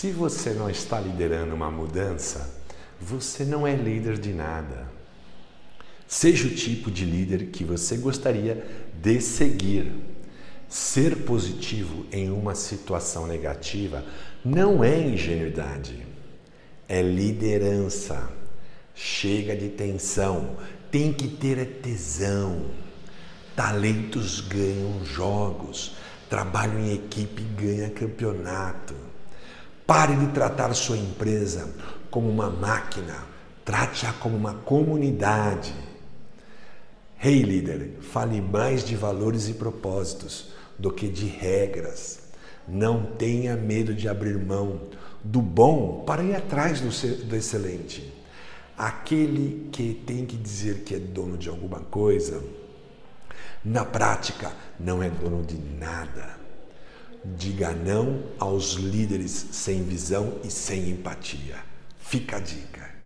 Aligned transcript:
Se 0.00 0.10
você 0.12 0.54
não 0.54 0.70
está 0.70 0.98
liderando 0.98 1.54
uma 1.54 1.70
mudança, 1.70 2.48
você 2.98 3.44
não 3.44 3.66
é 3.66 3.76
líder 3.76 4.18
de 4.18 4.32
nada. 4.32 4.90
Seja 6.08 6.48
o 6.48 6.54
tipo 6.54 6.90
de 6.90 7.04
líder 7.04 7.48
que 7.48 7.64
você 7.64 7.98
gostaria 7.98 8.66
de 8.94 9.20
seguir. 9.20 9.92
Ser 10.70 11.16
positivo 11.16 12.06
em 12.10 12.30
uma 12.30 12.54
situação 12.54 13.26
negativa 13.26 14.02
não 14.42 14.82
é 14.82 14.98
ingenuidade, 14.98 16.06
é 16.88 17.02
liderança. 17.02 18.26
Chega 18.94 19.54
de 19.54 19.68
tensão, 19.68 20.56
tem 20.90 21.12
que 21.12 21.28
ter 21.28 21.62
tesão. 21.82 22.70
Talentos 23.54 24.40
ganham 24.40 25.04
jogos, 25.04 25.94
trabalho 26.30 26.78
em 26.78 26.94
equipe 26.94 27.42
ganha 27.42 27.90
campeonato. 27.90 29.10
Pare 29.90 30.14
de 30.14 30.28
tratar 30.28 30.72
sua 30.72 30.96
empresa 30.96 31.68
como 32.12 32.30
uma 32.30 32.48
máquina, 32.48 33.24
trate-a 33.64 34.12
como 34.12 34.36
uma 34.36 34.54
comunidade. 34.54 35.74
Rei 37.16 37.38
hey, 37.38 37.42
líder, 37.42 37.98
fale 38.00 38.40
mais 38.40 38.84
de 38.84 38.94
valores 38.94 39.48
e 39.48 39.54
propósitos 39.54 40.52
do 40.78 40.92
que 40.92 41.08
de 41.08 41.26
regras. 41.26 42.20
Não 42.68 43.02
tenha 43.04 43.56
medo 43.56 43.92
de 43.92 44.08
abrir 44.08 44.38
mão 44.38 44.82
do 45.24 45.42
bom 45.42 46.04
para 46.06 46.22
ir 46.22 46.36
atrás 46.36 46.80
do 46.80 47.34
excelente. 47.34 48.14
Aquele 48.78 49.70
que 49.72 49.92
tem 50.06 50.24
que 50.24 50.36
dizer 50.36 50.84
que 50.84 50.94
é 50.94 51.00
dono 51.00 51.36
de 51.36 51.48
alguma 51.48 51.80
coisa, 51.80 52.40
na 53.64 53.84
prática 53.84 54.52
não 54.78 55.02
é 55.02 55.10
dono 55.10 55.42
de 55.42 55.58
nada. 55.58 56.38
Diga 57.60 57.74
não 57.74 58.22
aos 58.38 58.72
líderes 58.72 59.48
sem 59.52 59.82
visão 59.82 60.38
e 60.42 60.50
sem 60.50 60.88
empatia. 60.88 61.56
Fica 61.98 62.38
a 62.38 62.40
dica. 62.40 62.90